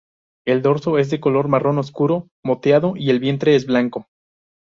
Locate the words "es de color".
0.97-1.47